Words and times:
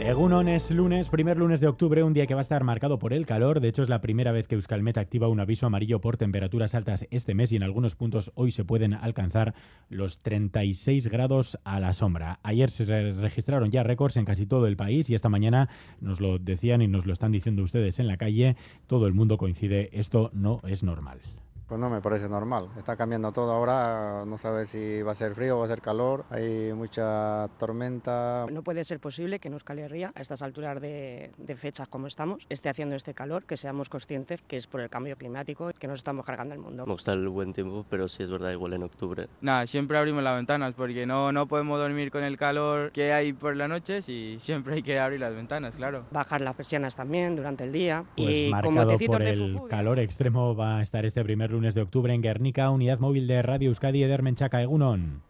Egunon 0.00 0.46
es 0.46 0.70
lunes, 0.70 1.08
primer 1.08 1.38
lunes 1.38 1.60
de 1.60 1.66
octubre, 1.66 2.04
un 2.04 2.12
día 2.12 2.26
que 2.26 2.34
va 2.34 2.40
a 2.40 2.42
estar 2.42 2.62
marcado 2.62 2.98
por 2.98 3.12
el 3.12 3.26
calor. 3.26 3.60
De 3.60 3.68
hecho, 3.68 3.82
es 3.82 3.88
la 3.88 4.02
primera 4.02 4.30
vez 4.30 4.46
que 4.46 4.54
Euskalmet 4.54 4.98
activa 4.98 5.28
un 5.28 5.40
aviso 5.40 5.66
amarillo 5.66 6.00
por 6.00 6.16
temperaturas 6.16 6.74
altas 6.74 7.06
este 7.10 7.34
mes 7.34 7.50
y 7.50 7.56
en 7.56 7.62
algunos 7.62 7.96
puntos 7.96 8.30
hoy 8.34 8.50
se 8.50 8.64
pueden 8.64 8.92
alcanzar 8.92 9.54
los 9.88 10.20
36 10.20 11.08
grados 11.08 11.58
a 11.64 11.80
la 11.80 11.92
sombra. 11.92 12.38
Ayer 12.42 12.70
se 12.70 12.84
registraron 13.14 13.70
ya 13.70 13.82
récords 13.82 14.16
en 14.16 14.26
casi 14.26 14.46
todo 14.46 14.66
el 14.66 14.76
país 14.76 15.10
y 15.10 15.14
esta 15.14 15.30
mañana 15.30 15.70
nos 16.00 16.20
lo 16.20 16.38
decían 16.38 16.82
y 16.82 16.88
nos 16.88 17.06
lo 17.06 17.12
están 17.12 17.32
diciendo 17.32 17.62
ustedes 17.62 17.98
en 17.98 18.06
la 18.06 18.18
calle. 18.18 18.56
Todo 18.86 19.06
el 19.06 19.14
mundo 19.14 19.38
coincide, 19.38 19.88
esto 19.92 20.30
no 20.34 20.60
es 20.68 20.82
normal. 20.82 21.20
Pues 21.66 21.80
no 21.80 21.90
me 21.90 22.00
parece 22.00 22.28
normal. 22.28 22.68
Está 22.76 22.96
cambiando 22.96 23.32
todo 23.32 23.52
ahora. 23.52 24.24
No 24.24 24.38
sabe 24.38 24.66
si 24.66 25.02
va 25.02 25.12
a 25.12 25.14
ser 25.16 25.34
frío 25.34 25.56
o 25.56 25.60
va 25.60 25.66
a 25.66 25.68
ser 25.68 25.80
calor. 25.80 26.24
Hay 26.30 26.72
mucha 26.72 27.48
tormenta. 27.58 28.46
No 28.50 28.62
puede 28.62 28.84
ser 28.84 29.00
posible 29.00 29.40
que 29.40 29.48
en 29.48 29.54
Euskal 29.54 29.80
Herria, 29.80 30.12
a 30.14 30.20
estas 30.20 30.42
alturas 30.42 30.80
de, 30.80 31.32
fechas 31.56 31.88
como 31.88 32.06
estamos, 32.06 32.46
esté 32.50 32.68
haciendo 32.68 32.94
este 32.94 33.14
calor, 33.14 33.44
que 33.44 33.56
seamos 33.56 33.88
conscientes 33.88 34.40
que 34.46 34.56
es 34.56 34.66
por 34.68 34.80
el 34.80 34.90
cambio 34.90 35.16
climático 35.16 35.70
que 35.78 35.88
nos 35.88 35.98
estamos 35.98 36.24
cargando 36.24 36.54
el 36.54 36.60
mundo. 36.60 36.86
Me 36.86 36.92
gusta 36.92 37.12
el 37.14 37.28
buen 37.28 37.52
tiempo, 37.52 37.84
pero 37.90 38.06
sí 38.06 38.22
es 38.22 38.30
verdad, 38.30 38.52
igual 38.52 38.74
en 38.74 38.84
octubre. 38.84 39.26
Nada, 39.40 39.66
siempre 39.66 39.98
abrimos 39.98 40.22
las 40.22 40.36
ventanas 40.36 40.74
porque 40.74 41.04
no, 41.04 41.32
no 41.32 41.46
podemos 41.46 41.80
dormir 41.80 42.12
con 42.12 42.22
el 42.22 42.36
calor 42.36 42.92
que 42.92 43.12
hay 43.12 43.32
por 43.32 43.56
las 43.56 43.68
noches 43.68 44.08
y 44.08 44.36
siempre 44.38 44.74
hay 44.74 44.82
que 44.82 45.00
abrir 45.00 45.18
las 45.20 45.34
ventanas, 45.34 45.74
claro. 45.74 46.04
Bajar 46.12 46.42
las 46.42 46.54
persianas 46.54 46.94
también 46.94 47.34
durante 47.34 47.64
el 47.64 47.72
día. 47.72 48.04
Pues 48.16 48.30
y 48.30 48.50
marcado 48.50 48.98
por 49.06 49.22
el 49.22 49.60
calor 49.68 49.98
extremo 49.98 50.54
va 50.54 50.78
a 50.78 50.82
estar 50.82 51.04
este 51.04 51.24
primer 51.24 51.55
lunes 51.56 51.74
de 51.74 51.80
octubre 51.80 52.12
en 52.12 52.20
Guernica, 52.20 52.68
unidad 52.68 52.98
móvil 52.98 53.26
de 53.26 53.40
Radio 53.40 53.70
Euskadi 53.70 54.02
Edermenchaca 54.02 54.60
Egunon. 54.60 55.22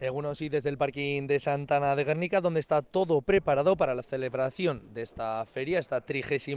Algunos 0.00 0.40
y 0.42 0.48
desde 0.48 0.68
el 0.68 0.78
parking 0.78 1.26
de 1.26 1.40
Santana 1.40 1.96
de 1.96 2.04
Guernica, 2.04 2.40
donde 2.40 2.60
está 2.60 2.82
todo 2.82 3.20
preparado 3.20 3.76
para 3.76 3.96
la 3.96 4.04
celebración 4.04 4.94
de 4.94 5.02
esta 5.02 5.44
feria, 5.44 5.80
esta 5.80 6.00
36 6.00 6.56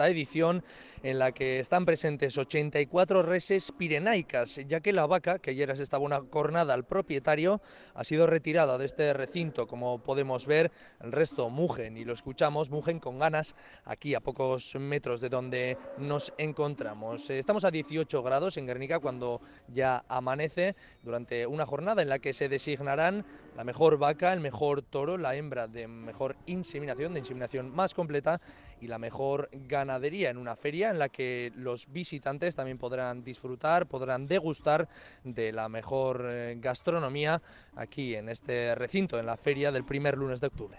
edición, 0.00 0.62
en 1.02 1.18
la 1.18 1.32
que 1.32 1.58
están 1.58 1.86
presentes 1.86 2.36
84 2.36 3.22
reses 3.22 3.72
pirenaicas, 3.72 4.56
ya 4.68 4.80
que 4.80 4.92
la 4.92 5.06
vaca, 5.06 5.38
que 5.38 5.52
ayer 5.52 5.70
estaba 5.70 6.04
una 6.04 6.20
cornada 6.20 6.74
al 6.74 6.84
propietario, 6.84 7.62
ha 7.94 8.04
sido 8.04 8.26
retirada 8.26 8.76
de 8.76 8.84
este 8.84 9.14
recinto. 9.14 9.66
Como 9.66 10.02
podemos 10.02 10.46
ver, 10.46 10.70
el 11.00 11.12
resto 11.12 11.48
mugen 11.48 11.96
y 11.96 12.04
lo 12.04 12.12
escuchamos, 12.12 12.68
mugen 12.68 13.00
con 13.00 13.18
ganas 13.18 13.54
aquí 13.86 14.14
a 14.14 14.20
pocos 14.20 14.74
metros 14.74 15.22
de 15.22 15.30
donde 15.30 15.78
nos 15.96 16.34
encontramos. 16.36 17.30
Eh, 17.30 17.38
estamos 17.38 17.64
a 17.64 17.70
18 17.70 18.22
grados 18.22 18.58
en 18.58 18.66
Guernica 18.66 18.98
cuando 18.98 19.40
ya 19.68 20.04
amanece 20.08 20.76
durante 21.02 21.46
una 21.46 21.64
jornada 21.64 22.02
en 22.02 22.10
la 22.10 22.18
que 22.18 22.34
se 22.34 22.50
designa 22.50 22.81
la 22.84 23.64
mejor 23.64 23.98
vaca, 23.98 24.32
el 24.32 24.40
mejor 24.40 24.82
toro, 24.82 25.18
la 25.18 25.34
hembra 25.34 25.68
de 25.68 25.86
mejor 25.88 26.36
inseminación, 26.46 27.12
de 27.12 27.20
inseminación 27.20 27.74
más 27.74 27.94
completa 27.94 28.40
y 28.80 28.88
la 28.88 28.98
mejor 28.98 29.48
ganadería 29.68 30.30
en 30.30 30.38
una 30.38 30.56
feria 30.56 30.90
en 30.90 30.98
la 30.98 31.08
que 31.08 31.52
los 31.56 31.90
visitantes 31.92 32.56
también 32.56 32.78
podrán 32.78 33.22
disfrutar, 33.22 33.86
podrán 33.86 34.26
degustar 34.26 34.88
de 35.24 35.52
la 35.52 35.68
mejor 35.68 36.26
eh, 36.28 36.56
gastronomía 36.58 37.40
aquí 37.76 38.14
en 38.14 38.28
este 38.28 38.74
recinto, 38.74 39.18
en 39.18 39.26
la 39.26 39.36
feria 39.36 39.70
del 39.70 39.84
primer 39.84 40.16
lunes 40.16 40.40
de 40.40 40.48
octubre. 40.48 40.78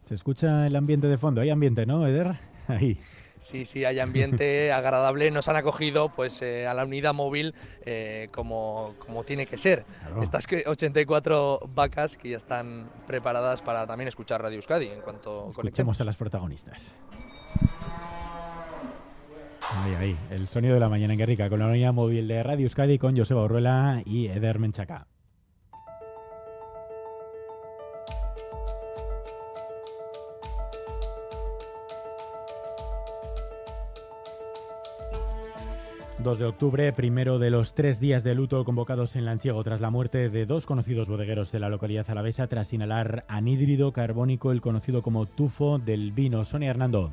Se 0.00 0.14
escucha 0.14 0.66
el 0.66 0.76
ambiente 0.76 1.08
de 1.08 1.18
fondo, 1.18 1.40
hay 1.40 1.50
ambiente, 1.50 1.86
¿no, 1.86 2.06
Eder? 2.06 2.36
Ahí. 2.68 2.98
Sí, 3.38 3.64
sí, 3.64 3.84
hay 3.84 4.00
ambiente 4.00 4.72
agradable. 4.72 5.30
Nos 5.30 5.48
han 5.48 5.56
acogido 5.56 6.08
pues 6.08 6.42
eh, 6.42 6.66
a 6.66 6.74
la 6.74 6.84
unidad 6.84 7.14
móvil 7.14 7.54
eh, 7.84 8.28
como, 8.32 8.94
como, 8.98 9.24
tiene 9.24 9.46
que 9.46 9.58
ser. 9.58 9.84
Estas 10.22 10.46
84 10.66 11.60
vacas 11.74 12.16
que 12.16 12.30
ya 12.30 12.36
están 12.36 12.90
preparadas 13.06 13.62
para 13.62 13.86
también 13.86 14.08
escuchar 14.08 14.42
Radio 14.42 14.56
Euskadi 14.56 14.88
en 14.88 15.00
cuanto 15.00 15.50
Escuchemos 15.50 16.00
a 16.00 16.04
las 16.04 16.16
protagonistas. 16.16 16.94
Ahí, 19.68 19.94
ahí, 19.94 20.16
el 20.30 20.46
sonido 20.46 20.74
de 20.74 20.80
la 20.80 20.88
mañana 20.88 21.12
en 21.14 21.18
Guerrica 21.18 21.48
con 21.48 21.58
la 21.58 21.66
unidad 21.66 21.92
móvil 21.92 22.28
de 22.28 22.42
Radio 22.42 22.64
Euskadi 22.64 22.98
con 22.98 23.16
Joseba 23.16 23.42
Orruela 23.42 24.02
y 24.04 24.28
Eder 24.28 24.58
Menchaca. 24.58 25.06
2 36.18 36.38
de 36.38 36.46
octubre, 36.46 36.92
primero 36.92 37.38
de 37.38 37.50
los 37.50 37.74
tres 37.74 38.00
días 38.00 38.24
de 38.24 38.34
luto 38.34 38.64
convocados 38.64 39.16
en 39.16 39.26
Lanchiego 39.26 39.62
tras 39.62 39.82
la 39.82 39.90
muerte 39.90 40.30
de 40.30 40.46
dos 40.46 40.64
conocidos 40.64 41.08
bodegueros 41.08 41.52
de 41.52 41.60
la 41.60 41.68
localidad 41.68 42.08
alavesa 42.08 42.46
tras 42.46 42.72
inhalar 42.72 43.24
anhídrido 43.28 43.92
carbónico, 43.92 44.50
el 44.50 44.62
conocido 44.62 45.02
como 45.02 45.26
tufo 45.26 45.78
del 45.78 46.12
vino. 46.12 46.44
Sonia 46.44 46.70
Hernando. 46.70 47.12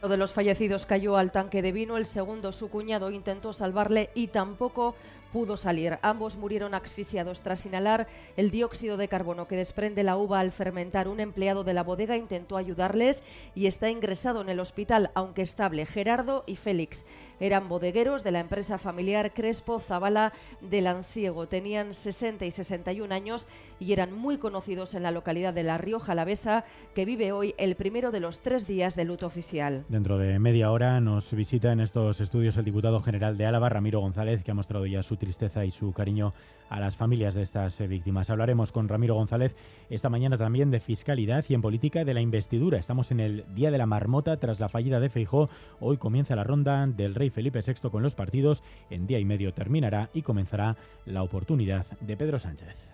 Uno 0.00 0.08
de 0.08 0.16
los 0.16 0.32
fallecidos 0.32 0.86
cayó 0.86 1.16
al 1.16 1.30
tanque 1.30 1.62
de 1.62 1.70
vino, 1.70 1.96
el 1.96 2.04
segundo 2.04 2.50
su 2.50 2.68
cuñado 2.68 3.10
intentó 3.12 3.52
salvarle 3.52 4.10
y 4.14 4.26
tampoco 4.26 4.96
pudo 5.32 5.56
salir. 5.56 5.98
Ambos 6.02 6.36
murieron 6.36 6.74
asfixiados 6.74 7.40
tras 7.40 7.66
inhalar 7.66 8.06
el 8.36 8.50
dióxido 8.50 8.96
de 8.96 9.08
carbono 9.08 9.48
que 9.48 9.56
desprende 9.56 10.02
la 10.02 10.16
uva 10.16 10.40
al 10.40 10.52
fermentar. 10.52 11.08
Un 11.08 11.20
empleado 11.20 11.64
de 11.64 11.74
la 11.74 11.82
bodega 11.82 12.16
intentó 12.16 12.56
ayudarles 12.56 13.24
y 13.54 13.66
está 13.66 13.90
ingresado 13.90 14.40
en 14.42 14.48
el 14.48 14.60
hospital, 14.60 15.10
aunque 15.14 15.42
estable. 15.42 15.86
Gerardo 15.86 16.44
y 16.46 16.56
Félix 16.56 17.06
eran 17.40 17.68
bodegueros 17.68 18.22
de 18.22 18.30
la 18.30 18.40
empresa 18.40 18.78
familiar 18.78 19.32
Crespo 19.32 19.80
Zavala 19.80 20.32
de 20.60 20.80
Lanciego. 20.80 21.48
Tenían 21.48 21.94
60 21.94 22.44
y 22.44 22.50
61 22.50 23.12
años 23.12 23.48
y 23.80 23.92
eran 23.92 24.12
muy 24.12 24.38
conocidos 24.38 24.94
en 24.94 25.02
la 25.02 25.10
localidad 25.10 25.52
de 25.52 25.64
La 25.64 25.78
Rioja 25.78 26.12
Alavesa, 26.12 26.64
que 26.94 27.04
vive 27.04 27.32
hoy 27.32 27.54
el 27.58 27.74
primero 27.74 28.10
de 28.10 28.20
los 28.20 28.40
tres 28.40 28.66
días 28.66 28.94
de 28.94 29.04
luto 29.04 29.26
oficial. 29.26 29.84
Dentro 29.88 30.18
de 30.18 30.38
media 30.38 30.70
hora 30.70 31.00
nos 31.00 31.32
visita 31.32 31.72
en 31.72 31.80
estos 31.80 32.20
estudios 32.20 32.56
el 32.56 32.64
diputado 32.64 33.00
general 33.00 33.36
de 33.36 33.46
Álava, 33.46 33.68
Ramiro 33.68 34.00
González, 34.00 34.44
que 34.44 34.50
ha 34.50 34.54
mostrado 34.54 34.86
ya 34.86 35.02
su 35.02 35.16
tristeza 35.22 35.64
y 35.64 35.70
su 35.70 35.92
cariño 35.92 36.34
a 36.68 36.80
las 36.80 36.96
familias 36.96 37.34
de 37.34 37.42
estas 37.42 37.80
eh, 37.80 37.86
víctimas. 37.86 38.28
Hablaremos 38.28 38.72
con 38.72 38.88
Ramiro 38.88 39.14
González 39.14 39.54
esta 39.88 40.08
mañana 40.08 40.36
también 40.36 40.72
de 40.72 40.80
fiscalidad 40.80 41.44
y 41.48 41.54
en 41.54 41.62
política 41.62 42.04
de 42.04 42.12
la 42.12 42.20
investidura. 42.20 42.78
Estamos 42.78 43.12
en 43.12 43.20
el 43.20 43.44
Día 43.54 43.70
de 43.70 43.78
la 43.78 43.86
Marmota 43.86 44.36
tras 44.38 44.58
la 44.58 44.68
fallida 44.68 44.98
de 44.98 45.10
Feijó. 45.10 45.48
Hoy 45.78 45.96
comienza 45.98 46.34
la 46.34 46.42
ronda 46.42 46.84
del 46.88 47.14
rey 47.14 47.30
Felipe 47.30 47.60
VI 47.64 47.88
con 47.88 48.02
los 48.02 48.16
partidos. 48.16 48.64
En 48.90 49.06
día 49.06 49.20
y 49.20 49.24
medio 49.24 49.54
terminará 49.54 50.10
y 50.12 50.22
comenzará 50.22 50.76
la 51.04 51.22
oportunidad 51.22 51.86
de 52.00 52.16
Pedro 52.16 52.40
Sánchez. 52.40 52.90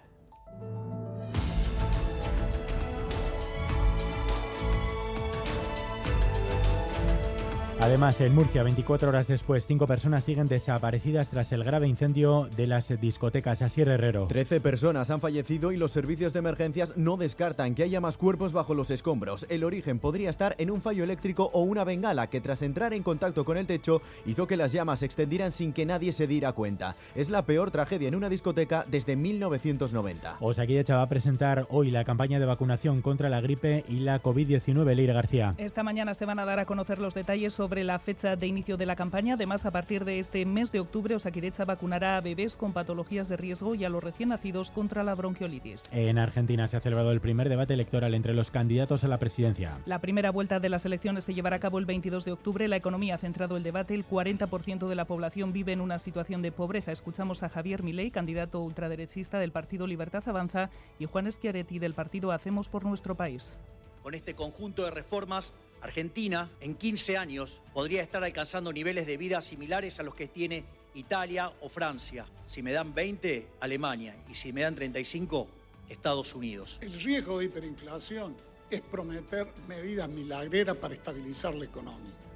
Además, 7.80 8.20
en 8.20 8.34
Murcia, 8.34 8.64
24 8.64 9.08
horas 9.08 9.28
después, 9.28 9.64
cinco 9.64 9.86
personas 9.86 10.24
siguen 10.24 10.48
desaparecidas 10.48 11.30
tras 11.30 11.52
el 11.52 11.62
grave 11.62 11.86
incendio 11.86 12.48
de 12.56 12.66
las 12.66 12.88
discotecas 13.00 13.62
Asier 13.62 13.88
Herrero. 13.88 14.26
Trece 14.26 14.60
personas 14.60 15.12
han 15.12 15.20
fallecido 15.20 15.70
y 15.70 15.76
los 15.76 15.92
servicios 15.92 16.32
de 16.32 16.40
emergencias 16.40 16.96
no 16.96 17.16
descartan 17.16 17.76
que 17.76 17.84
haya 17.84 18.00
más 18.00 18.18
cuerpos 18.18 18.52
bajo 18.52 18.74
los 18.74 18.90
escombros. 18.90 19.46
El 19.48 19.62
origen 19.62 20.00
podría 20.00 20.28
estar 20.28 20.56
en 20.58 20.72
un 20.72 20.82
fallo 20.82 21.04
eléctrico 21.04 21.50
o 21.52 21.62
una 21.62 21.84
bengala 21.84 22.26
que 22.26 22.40
tras 22.40 22.62
entrar 22.62 22.92
en 22.94 23.04
contacto 23.04 23.44
con 23.44 23.56
el 23.56 23.68
techo 23.68 24.02
hizo 24.26 24.48
que 24.48 24.56
las 24.56 24.72
llamas 24.72 24.98
se 24.98 25.06
extendieran 25.06 25.52
sin 25.52 25.72
que 25.72 25.86
nadie 25.86 26.10
se 26.10 26.26
diera 26.26 26.52
cuenta. 26.54 26.96
Es 27.14 27.30
la 27.30 27.46
peor 27.46 27.70
tragedia 27.70 28.08
en 28.08 28.16
una 28.16 28.28
discoteca 28.28 28.86
desde 28.90 29.14
1990. 29.14 30.38
Osakidecha 30.40 30.96
va 30.96 31.02
a 31.02 31.08
presentar 31.08 31.68
hoy 31.70 31.92
la 31.92 32.04
campaña 32.04 32.40
de 32.40 32.46
vacunación 32.46 33.02
contra 33.02 33.28
la 33.28 33.40
gripe 33.40 33.84
y 33.88 34.00
la 34.00 34.20
COVID-19. 34.20 34.96
Leira 34.96 35.14
García. 35.14 35.54
Esta 35.58 35.84
mañana 35.84 36.14
se 36.14 36.26
van 36.26 36.40
a 36.40 36.44
dar 36.44 36.58
a 36.58 36.66
conocer 36.66 36.98
los 36.98 37.14
detalles 37.14 37.54
sobre 37.54 37.67
sobre 37.68 37.84
la 37.84 37.98
fecha 37.98 38.34
de 38.34 38.46
inicio 38.46 38.78
de 38.78 38.86
la 38.86 38.96
campaña. 38.96 39.34
Además, 39.34 39.66
a 39.66 39.70
partir 39.70 40.06
de 40.06 40.20
este 40.20 40.46
mes 40.46 40.72
de 40.72 40.80
octubre, 40.80 41.14
Osakidecha 41.14 41.66
vacunará 41.66 42.16
a 42.16 42.22
bebés 42.22 42.56
con 42.56 42.72
patologías 42.72 43.28
de 43.28 43.36
riesgo 43.36 43.74
y 43.74 43.84
a 43.84 43.90
los 43.90 44.02
recién 44.02 44.30
nacidos 44.30 44.70
contra 44.70 45.04
la 45.04 45.14
bronquiolitis. 45.14 45.86
En 45.92 46.18
Argentina 46.18 46.66
se 46.66 46.78
ha 46.78 46.80
celebrado 46.80 47.12
el 47.12 47.20
primer 47.20 47.50
debate 47.50 47.74
electoral 47.74 48.14
entre 48.14 48.32
los 48.32 48.50
candidatos 48.50 49.04
a 49.04 49.08
la 49.08 49.18
presidencia. 49.18 49.76
La 49.84 49.98
primera 49.98 50.30
vuelta 50.30 50.60
de 50.60 50.70
las 50.70 50.86
elecciones 50.86 51.24
se 51.24 51.34
llevará 51.34 51.56
a 51.56 51.60
cabo 51.60 51.78
el 51.78 51.84
22 51.84 52.24
de 52.24 52.32
octubre. 52.32 52.68
La 52.68 52.76
economía 52.76 53.16
ha 53.16 53.18
centrado 53.18 53.58
el 53.58 53.62
debate. 53.62 53.94
El 53.94 54.08
40% 54.08 54.88
de 54.88 54.94
la 54.94 55.04
población 55.04 55.52
vive 55.52 55.72
en 55.72 55.82
una 55.82 55.98
situación 55.98 56.40
de 56.40 56.52
pobreza. 56.52 56.90
Escuchamos 56.90 57.42
a 57.42 57.50
Javier 57.50 57.82
Milei, 57.82 58.10
candidato 58.10 58.62
ultraderechista 58.62 59.38
del 59.40 59.52
Partido 59.52 59.86
Libertad 59.86 60.26
Avanza, 60.26 60.70
y 60.98 61.04
Juan 61.04 61.30
Schiaretti 61.30 61.78
del 61.78 61.92
partido 61.92 62.32
Hacemos 62.32 62.70
por 62.70 62.86
nuestro 62.86 63.14
país. 63.14 63.58
Con 64.02 64.14
este 64.14 64.34
conjunto 64.34 64.84
de 64.84 64.90
reformas 64.90 65.52
Argentina 65.80 66.50
en 66.60 66.74
15 66.74 67.16
años 67.16 67.62
podría 67.72 68.02
estar 68.02 68.22
alcanzando 68.22 68.72
niveles 68.72 69.06
de 69.06 69.16
vida 69.16 69.40
similares 69.42 70.00
a 70.00 70.02
los 70.02 70.14
que 70.14 70.28
tiene 70.28 70.64
Italia 70.94 71.52
o 71.60 71.68
Francia. 71.68 72.26
Si 72.46 72.62
me 72.62 72.72
dan 72.72 72.94
20, 72.94 73.46
Alemania. 73.60 74.16
Y 74.28 74.34
si 74.34 74.52
me 74.52 74.62
dan 74.62 74.74
35, 74.74 75.46
Estados 75.88 76.34
Unidos. 76.34 76.78
El 76.82 76.92
riesgo 77.00 77.38
de 77.38 77.46
hiperinflación 77.46 78.36
es 78.70 78.80
prometer 78.80 79.48
medidas 79.66 80.08
milagreras 80.08 80.76
para 80.76 80.94
estabilizar 80.94 81.54
la 81.54 81.64
economía. 81.64 82.27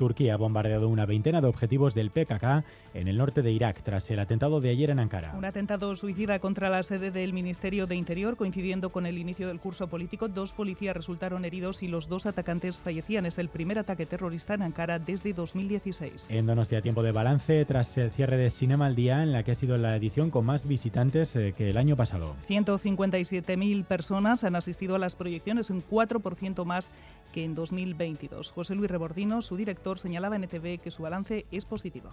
Turquía 0.00 0.32
ha 0.32 0.38
bombardeado 0.38 0.88
una 0.88 1.04
veintena 1.04 1.42
de 1.42 1.46
objetivos 1.48 1.94
del 1.94 2.10
PKK 2.10 2.64
en 2.94 3.06
el 3.06 3.18
norte 3.18 3.42
de 3.42 3.52
Irak 3.52 3.82
tras 3.82 4.10
el 4.10 4.18
atentado 4.18 4.62
de 4.62 4.70
ayer 4.70 4.88
en 4.88 4.98
Ankara. 4.98 5.34
Un 5.36 5.44
atentado 5.44 5.94
suicida 5.94 6.38
contra 6.38 6.70
la 6.70 6.82
sede 6.82 7.10
del 7.10 7.34
Ministerio 7.34 7.86
de 7.86 7.96
Interior 7.96 8.38
coincidiendo 8.38 8.88
con 8.88 9.04
el 9.04 9.18
inicio 9.18 9.46
del 9.46 9.60
curso 9.60 9.88
político. 9.88 10.28
Dos 10.28 10.54
policías 10.54 10.96
resultaron 10.96 11.44
heridos 11.44 11.82
y 11.82 11.88
los 11.88 12.08
dos 12.08 12.24
atacantes 12.24 12.80
fallecían. 12.80 13.26
Es 13.26 13.36
el 13.36 13.50
primer 13.50 13.78
ataque 13.78 14.06
terrorista 14.06 14.54
en 14.54 14.62
Ankara 14.62 14.98
desde 14.98 15.34
2016. 15.34 16.30
En 16.30 16.46
Donostia, 16.46 16.80
tiempo 16.80 17.02
de 17.02 17.12
balance 17.12 17.66
tras 17.66 17.98
el 17.98 18.10
cierre 18.10 18.38
de 18.38 18.48
Cinema 18.48 18.86
al 18.86 18.96
Día, 18.96 19.22
en 19.22 19.32
la 19.32 19.42
que 19.42 19.50
ha 19.50 19.54
sido 19.54 19.76
la 19.76 19.94
edición 19.96 20.30
con 20.30 20.46
más 20.46 20.66
visitantes 20.66 21.36
eh, 21.36 21.52
que 21.54 21.68
el 21.68 21.76
año 21.76 21.94
pasado. 21.94 22.36
157.000 22.48 23.84
personas 23.84 24.44
han 24.44 24.56
asistido 24.56 24.94
a 24.94 24.98
las 24.98 25.14
proyecciones, 25.14 25.68
un 25.68 25.84
4% 25.84 26.64
más 26.64 26.90
que 27.32 27.44
en 27.44 27.54
2022. 27.54 28.52
José 28.52 28.74
Luis 28.74 28.90
Rebordino, 28.90 29.42
su 29.42 29.56
director, 29.56 29.98
señalaba 29.98 30.36
en 30.36 30.44
ETV 30.44 30.80
que 30.80 30.90
su 30.90 31.02
balance 31.02 31.46
es 31.50 31.64
positivo. 31.64 32.10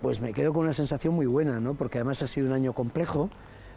Pues 0.00 0.20
me 0.20 0.32
quedo 0.32 0.52
con 0.52 0.64
una 0.64 0.74
sensación 0.74 1.14
muy 1.14 1.26
buena, 1.26 1.60
¿no? 1.60 1.74
porque 1.74 1.98
además 1.98 2.22
ha 2.22 2.28
sido 2.28 2.46
un 2.46 2.52
año 2.52 2.72
complejo, 2.72 3.30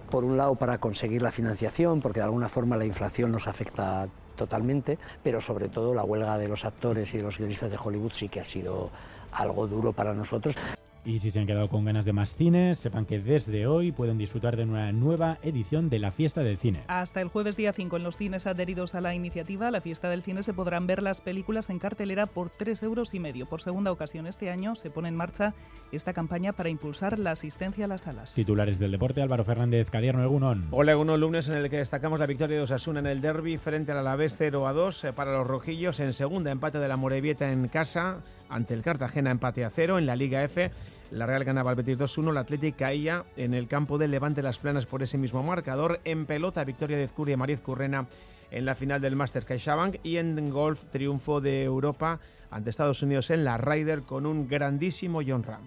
por 0.09 0.23
un 0.23 0.37
lado 0.37 0.55
para 0.55 0.77
conseguir 0.77 1.21
la 1.21 1.31
financiación, 1.31 2.01
porque 2.01 2.19
de 2.19 2.25
alguna 2.25 2.49
forma 2.49 2.77
la 2.77 2.85
inflación 2.85 3.31
nos 3.31 3.47
afecta 3.47 4.07
totalmente, 4.35 4.99
pero 5.23 5.41
sobre 5.41 5.69
todo 5.69 5.93
la 5.93 6.03
huelga 6.03 6.37
de 6.37 6.47
los 6.47 6.65
actores 6.65 7.13
y 7.13 7.17
de 7.17 7.23
los 7.23 7.37
guionistas 7.37 7.71
de 7.71 7.77
Hollywood 7.81 8.11
sí 8.11 8.29
que 8.29 8.39
ha 8.39 8.45
sido 8.45 8.89
algo 9.31 9.67
duro 9.67 9.93
para 9.93 10.13
nosotros. 10.13 10.55
Y 11.03 11.17
si 11.17 11.31
se 11.31 11.39
han 11.39 11.47
quedado 11.47 11.67
con 11.67 11.83
ganas 11.83 12.05
de 12.05 12.13
más 12.13 12.35
cine, 12.35 12.75
sepan 12.75 13.07
que 13.07 13.19
desde 13.19 13.65
hoy 13.65 13.91
pueden 13.91 14.19
disfrutar 14.19 14.55
de 14.55 14.65
una 14.65 14.91
nueva 14.91 15.39
edición 15.41 15.89
de 15.89 15.97
la 15.97 16.11
Fiesta 16.11 16.41
del 16.41 16.59
Cine. 16.59 16.83
Hasta 16.87 17.21
el 17.21 17.27
jueves 17.27 17.57
día 17.57 17.73
5 17.73 17.97
en 17.97 18.03
los 18.03 18.17
cines 18.17 18.45
adheridos 18.45 18.93
a 18.93 19.01
la 19.01 19.15
iniciativa, 19.15 19.71
la 19.71 19.81
Fiesta 19.81 20.09
del 20.09 20.21
Cine 20.21 20.43
se 20.43 20.53
podrán 20.53 20.85
ver 20.85 21.01
las 21.01 21.21
películas 21.21 21.71
en 21.71 21.79
cartelera 21.79 22.27
por 22.27 22.51
3 22.51 22.83
euros 22.83 23.15
y 23.15 23.19
medio. 23.19 23.47
Por 23.47 23.61
segunda 23.61 23.91
ocasión 23.91 24.27
este 24.27 24.51
año 24.51 24.75
se 24.75 24.91
pone 24.91 25.07
en 25.07 25.15
marcha 25.15 25.55
esta 25.97 26.13
campaña 26.13 26.53
para 26.53 26.69
impulsar 26.69 27.19
la 27.19 27.31
asistencia 27.31 27.85
a 27.85 27.87
las 27.87 28.01
salas. 28.01 28.33
Titulares 28.33 28.79
del 28.79 28.91
deporte, 28.91 29.21
Álvaro 29.21 29.43
Fernández, 29.43 29.89
Cadierno 29.89 30.23
Egunon. 30.23 30.67
Hola 30.71 30.93
Egunon, 30.93 31.19
lunes 31.19 31.49
en 31.49 31.55
el 31.55 31.69
que 31.69 31.77
destacamos 31.77 32.19
la 32.19 32.25
victoria 32.25 32.57
de 32.57 32.63
Osasuna 32.63 32.99
en 32.99 33.07
el 33.07 33.21
derby 33.21 33.57
frente 33.57 33.91
al 33.91 33.99
Alavés 33.99 34.35
0 34.37 34.67
a 34.67 34.73
2 34.73 35.03
eh, 35.03 35.13
para 35.13 35.33
los 35.33 35.47
rojillos. 35.47 35.99
En 35.99 36.13
segunda 36.13 36.51
empate 36.51 36.79
de 36.79 36.87
la 36.87 36.97
Morevieta 36.97 37.51
en 37.51 37.67
casa 37.67 38.21
ante 38.49 38.73
el 38.73 38.81
Cartagena 38.81 39.31
empate 39.31 39.65
a 39.65 39.69
0 39.69 39.97
en 39.97 40.05
la 40.05 40.15
Liga 40.15 40.43
F. 40.43 40.71
La 41.11 41.25
Real 41.25 41.43
ganaba 41.43 41.71
al 41.71 41.75
Betis 41.75 41.99
2-1, 41.99 42.29
el 42.31 42.37
Atlético 42.37 42.77
caía 42.79 43.25
en 43.35 43.53
el 43.53 43.67
campo 43.67 43.97
del 43.97 44.11
Levante 44.11 44.41
Las 44.41 44.59
Planas 44.59 44.85
por 44.85 45.03
ese 45.03 45.17
mismo 45.17 45.43
marcador. 45.43 45.99
En 46.05 46.25
pelota, 46.25 46.63
victoria 46.63 46.97
de 46.97 47.03
Ezcurria 47.03 47.33
y 47.33 47.37
Mariz 47.37 47.59
Currena 47.59 48.07
en 48.51 48.65
la 48.65 48.75
final 48.75 49.01
del 49.01 49.15
Masters 49.15 49.45
CaixaBank 49.45 49.97
y 50.03 50.17
en 50.17 50.49
golf, 50.51 50.83
triunfo 50.91 51.41
de 51.41 51.63
Europa 51.63 52.19
ante 52.51 52.69
Estados 52.69 53.01
Unidos 53.01 53.29
en 53.29 53.43
la 53.43 53.57
Ryder 53.57 54.03
con 54.03 54.25
un 54.25 54.47
grandísimo 54.47 55.21
John 55.25 55.43
Ram. 55.43 55.63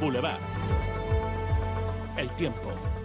Boulevard. 0.00 0.40
El 2.16 2.30
tiempo. 2.36 2.95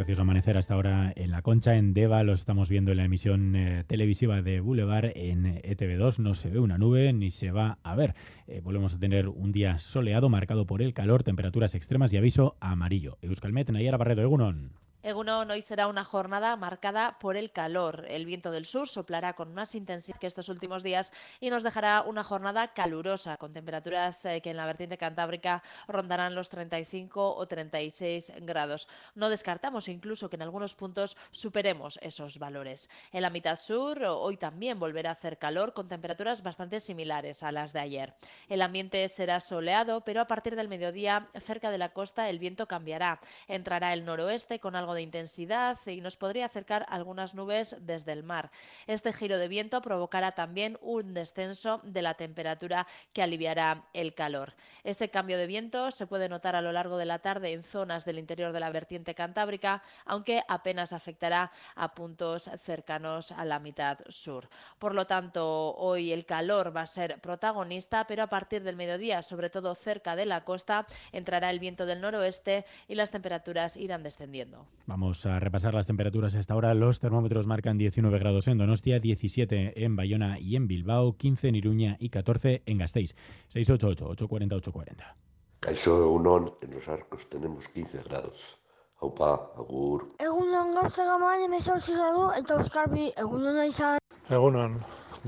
Precioso 0.00 0.22
amanecer 0.22 0.56
hasta 0.56 0.72
ahora 0.72 1.12
en 1.14 1.30
la 1.30 1.42
Concha, 1.42 1.76
en 1.76 1.92
Deva. 1.92 2.22
Lo 2.22 2.32
estamos 2.32 2.70
viendo 2.70 2.90
en 2.90 2.96
la 2.96 3.04
emisión 3.04 3.54
eh, 3.54 3.84
televisiva 3.86 4.40
de 4.40 4.60
Boulevard 4.60 5.12
en 5.14 5.60
ETV2. 5.60 6.20
No 6.20 6.32
se 6.32 6.48
ve 6.48 6.58
una 6.58 6.78
nube 6.78 7.12
ni 7.12 7.30
se 7.30 7.50
va 7.50 7.76
a 7.82 7.94
ver. 7.96 8.14
Eh, 8.46 8.62
volvemos 8.64 8.94
a 8.94 8.98
tener 8.98 9.28
un 9.28 9.52
día 9.52 9.78
soleado 9.78 10.30
marcado 10.30 10.64
por 10.64 10.80
el 10.80 10.94
calor, 10.94 11.22
temperaturas 11.22 11.74
extremas 11.74 12.14
y 12.14 12.16
aviso 12.16 12.56
amarillo. 12.60 13.18
Euskalmet, 13.20 13.68
Nayara 13.68 13.98
Barredo, 13.98 14.22
Egunon. 14.22 14.72
Egunon, 15.02 15.50
hoy 15.50 15.62
será 15.62 15.86
una 15.86 16.04
jornada 16.04 16.54
marcada 16.56 17.16
por 17.18 17.38
el 17.38 17.52
calor. 17.52 18.04
El 18.08 18.26
viento 18.26 18.50
del 18.50 18.66
sur 18.66 18.86
soplará 18.86 19.32
con 19.32 19.54
más 19.54 19.74
intensidad 19.74 20.18
que 20.18 20.26
estos 20.26 20.50
últimos 20.50 20.82
días 20.82 21.14
y 21.40 21.48
nos 21.48 21.62
dejará 21.62 22.02
una 22.02 22.22
jornada 22.22 22.74
calurosa, 22.74 23.38
con 23.38 23.54
temperaturas 23.54 24.22
eh, 24.26 24.42
que 24.42 24.50
en 24.50 24.58
la 24.58 24.66
vertiente 24.66 24.98
cantábrica 24.98 25.62
rondarán 25.88 26.34
los 26.34 26.50
35 26.50 27.34
o 27.34 27.46
36 27.46 28.30
grados. 28.42 28.88
No 29.14 29.30
descartamos 29.30 29.88
incluso 29.88 30.28
que 30.28 30.36
en 30.36 30.42
algunos 30.42 30.74
puntos 30.74 31.16
superemos 31.30 31.98
esos 32.02 32.38
valores. 32.38 32.90
En 33.10 33.22
la 33.22 33.30
mitad 33.30 33.56
sur, 33.56 34.04
hoy 34.04 34.36
también 34.36 34.78
volverá 34.78 35.08
a 35.08 35.14
hacer 35.14 35.38
calor, 35.38 35.72
con 35.72 35.88
temperaturas 35.88 36.42
bastante 36.42 36.78
similares 36.78 37.42
a 37.42 37.52
las 37.52 37.72
de 37.72 37.80
ayer. 37.80 38.14
El 38.50 38.60
ambiente 38.60 39.08
será 39.08 39.40
soleado, 39.40 40.02
pero 40.02 40.20
a 40.20 40.26
partir 40.26 40.56
del 40.56 40.68
mediodía, 40.68 41.26
cerca 41.40 41.70
de 41.70 41.78
la 41.78 41.94
costa, 41.94 42.28
el 42.28 42.38
viento 42.38 42.68
cambiará. 42.68 43.18
Entrará 43.48 43.94
el 43.94 44.04
noroeste 44.04 44.60
con 44.60 44.76
algo 44.76 44.89
de 44.94 45.02
intensidad 45.02 45.78
y 45.86 46.00
nos 46.00 46.16
podría 46.16 46.46
acercar 46.46 46.86
algunas 46.88 47.34
nubes 47.34 47.76
desde 47.80 48.12
el 48.12 48.22
mar. 48.22 48.50
Este 48.86 49.12
giro 49.12 49.38
de 49.38 49.48
viento 49.48 49.82
provocará 49.82 50.32
también 50.32 50.78
un 50.80 51.14
descenso 51.14 51.80
de 51.84 52.02
la 52.02 52.14
temperatura 52.14 52.86
que 53.12 53.22
aliviará 53.22 53.84
el 53.92 54.14
calor. 54.14 54.54
Ese 54.84 55.10
cambio 55.10 55.38
de 55.38 55.46
viento 55.46 55.90
se 55.90 56.06
puede 56.06 56.28
notar 56.28 56.56
a 56.56 56.62
lo 56.62 56.72
largo 56.72 56.96
de 56.96 57.06
la 57.06 57.18
tarde 57.18 57.52
en 57.52 57.62
zonas 57.62 58.04
del 58.04 58.18
interior 58.18 58.52
de 58.52 58.60
la 58.60 58.70
vertiente 58.70 59.14
cantábrica, 59.14 59.82
aunque 60.04 60.42
apenas 60.48 60.92
afectará 60.92 61.52
a 61.74 61.94
puntos 61.94 62.50
cercanos 62.62 63.32
a 63.32 63.44
la 63.44 63.58
mitad 63.58 63.98
sur. 64.08 64.48
Por 64.78 64.94
lo 64.94 65.06
tanto, 65.06 65.74
hoy 65.76 66.12
el 66.12 66.26
calor 66.26 66.74
va 66.76 66.82
a 66.82 66.86
ser 66.86 67.20
protagonista, 67.20 68.06
pero 68.06 68.22
a 68.22 68.28
partir 68.28 68.62
del 68.62 68.76
mediodía, 68.76 69.22
sobre 69.22 69.50
todo 69.50 69.74
cerca 69.74 70.16
de 70.16 70.26
la 70.26 70.44
costa, 70.44 70.86
entrará 71.12 71.50
el 71.50 71.58
viento 71.58 71.86
del 71.86 72.00
noroeste 72.00 72.64
y 72.88 72.94
las 72.94 73.10
temperaturas 73.10 73.76
irán 73.76 74.02
descendiendo. 74.02 74.66
Vamos 74.86 75.24
a 75.26 75.38
repasar 75.38 75.74
las 75.74 75.86
temperaturas 75.86 76.34
hasta 76.34 76.54
ahora. 76.54 76.74
Los 76.74 77.00
termómetros 77.00 77.46
marcan 77.46 77.78
19 77.78 78.18
grados 78.18 78.48
en 78.48 78.58
Donostia, 78.58 78.98
17 78.98 79.84
en 79.84 79.96
Bayona 79.96 80.38
y 80.38 80.56
en 80.56 80.66
Bilbao, 80.66 81.16
15 81.16 81.48
en 81.48 81.54
Iruña 81.54 81.96
y 82.00 82.10
14 82.10 82.62
en 82.66 82.78
Gasteiz. 82.78 83.14
688-840-840. 83.54 85.14
Caixo 85.60 86.02
Egunon, 86.02 86.54
en 86.62 86.70
los 86.70 86.88
arcos 86.88 87.28
tenemos 87.28 87.68
15 87.68 88.02
grados. 88.04 88.60
Aupa, 89.00 89.32
agur. 89.56 90.10
Egunon 90.20 90.74
gaur 90.76 90.90
zegamain 90.92 91.46
emezortzi 91.46 91.94
gradu 91.96 92.26
eta 92.36 92.58
Euskarbi 92.60 93.06
egunon 93.22 93.60
izan. 93.64 93.98
Egunon, 94.28 94.74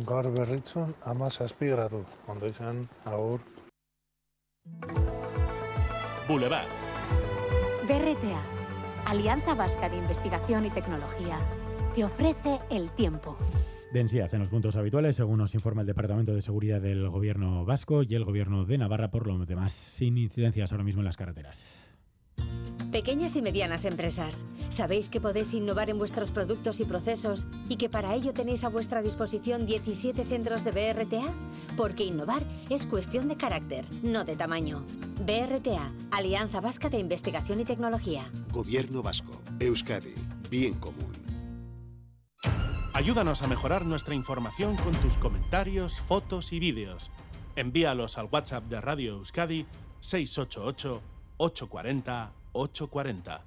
gaur 0.08 0.28
berritzun 0.34 0.92
ama 1.12 1.30
zazpi 1.30 1.70
gradu. 1.72 2.02
Ondo 2.28 2.50
izan, 2.52 2.82
agur. 3.08 3.40
Boulevard. 6.28 6.68
BRTA, 7.88 8.40
Alianza 9.06 9.54
Vasca 9.54 9.88
de 9.88 9.96
Investigación 9.98 10.66
y 10.66 10.70
Tecnología, 10.70 11.36
te 11.94 12.04
ofrece 12.04 12.58
el 12.70 12.90
tiempo. 12.90 13.36
Densidad 13.92 14.32
en 14.32 14.40
los 14.40 14.48
puntos 14.48 14.76
habituales, 14.76 15.16
según 15.16 15.38
nos 15.38 15.54
informa 15.54 15.82
el 15.82 15.86
Departamento 15.86 16.34
de 16.34 16.40
Seguridad 16.40 16.80
del 16.80 17.08
Gobierno 17.10 17.64
Vasco 17.64 18.02
y 18.02 18.14
el 18.14 18.24
Gobierno 18.24 18.64
de 18.64 18.78
Navarra, 18.78 19.10
por 19.10 19.26
lo 19.26 19.44
demás, 19.44 19.72
sin 19.72 20.16
incidencias 20.16 20.72
ahora 20.72 20.84
mismo 20.84 21.02
en 21.02 21.06
las 21.06 21.16
carreteras. 21.16 21.82
Pequeñas 22.90 23.36
y 23.36 23.42
medianas 23.42 23.84
empresas, 23.84 24.46
¿sabéis 24.68 25.08
que 25.08 25.20
podéis 25.20 25.52
innovar 25.54 25.90
en 25.90 25.98
vuestros 25.98 26.30
productos 26.30 26.80
y 26.80 26.84
procesos 26.84 27.48
y 27.68 27.76
que 27.76 27.88
para 27.88 28.14
ello 28.14 28.32
tenéis 28.32 28.64
a 28.64 28.68
vuestra 28.68 29.02
disposición 29.02 29.66
17 29.66 30.24
centros 30.24 30.64
de 30.64 30.70
BRTA? 30.70 31.24
Porque 31.76 32.04
innovar 32.04 32.42
es 32.70 32.86
cuestión 32.86 33.28
de 33.28 33.36
carácter, 33.36 33.84
no 34.02 34.24
de 34.24 34.36
tamaño. 34.36 34.84
BRTA, 35.24 35.92
Alianza 36.10 36.60
Vasca 36.60 36.88
de 36.88 36.98
Investigación 36.98 37.60
y 37.60 37.64
Tecnología. 37.64 38.28
Gobierno 38.50 39.02
Vasco. 39.02 39.40
Euskadi. 39.60 40.14
Bien 40.50 40.74
común. 40.74 41.12
Ayúdanos 42.92 43.42
a 43.42 43.46
mejorar 43.46 43.86
nuestra 43.86 44.14
información 44.14 44.76
con 44.76 44.92
tus 44.94 45.16
comentarios, 45.16 46.00
fotos 46.00 46.52
y 46.52 46.58
vídeos. 46.58 47.10
Envíalos 47.56 48.18
al 48.18 48.28
WhatsApp 48.30 48.64
de 48.64 48.80
Radio 48.80 49.14
Euskadi 49.14 49.66
688 50.00 51.00
840 51.36 52.32
840. 52.52 53.40